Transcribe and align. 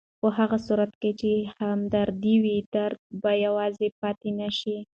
په 0.21 0.27
هغه 0.37 0.57
صورت 0.65 0.91
کې 1.01 1.11
چې 1.19 1.31
همدردي 1.59 2.35
وي، 2.43 2.57
درد 2.75 2.99
به 3.21 3.31
یوازې 3.45 3.87
پاتې 4.01 4.29
نه 4.39 4.49
شي. 4.59 4.77